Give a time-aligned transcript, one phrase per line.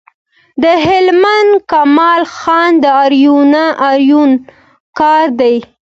[0.63, 4.25] د هلمند کمال خان د آرینو
[4.99, 5.55] کار دی